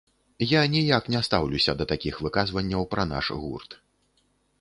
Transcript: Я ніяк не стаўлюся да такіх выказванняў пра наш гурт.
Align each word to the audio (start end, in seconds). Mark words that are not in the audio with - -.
Я 0.51 0.61
ніяк 0.75 1.03
не 1.15 1.19
стаўлюся 1.27 1.75
да 1.81 1.87
такіх 1.91 2.15
выказванняў 2.27 2.81
пра 2.95 3.03
наш 3.13 3.25
гурт. 3.43 3.77